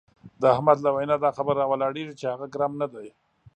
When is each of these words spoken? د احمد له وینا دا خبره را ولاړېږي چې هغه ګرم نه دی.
د 0.41 0.43
احمد 0.53 0.77
له 0.85 0.89
وینا 0.95 1.15
دا 1.23 1.29
خبره 1.37 1.57
را 1.61 1.65
ولاړېږي 1.71 2.13
چې 2.19 2.25
هغه 2.33 2.45
ګرم 2.53 2.71
نه 2.81 2.87
دی. 2.93 3.07